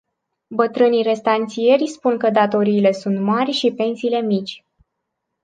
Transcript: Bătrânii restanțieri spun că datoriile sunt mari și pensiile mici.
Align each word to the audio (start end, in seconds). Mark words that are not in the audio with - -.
Bătrânii 0.47 1.03
restanțieri 1.03 1.87
spun 1.87 2.17
că 2.17 2.29
datoriile 2.29 2.91
sunt 2.91 3.19
mari 3.19 3.51
și 3.51 3.73
pensiile 3.73 4.21
mici. 4.21 4.65